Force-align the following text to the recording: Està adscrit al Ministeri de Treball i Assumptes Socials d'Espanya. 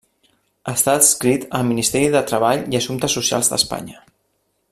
Està 0.71 0.95
adscrit 0.99 1.45
al 1.59 1.67
Ministeri 1.73 2.09
de 2.17 2.25
Treball 2.33 2.65
i 2.75 2.81
Assumptes 2.81 3.19
Socials 3.21 3.53
d'Espanya. 3.53 4.03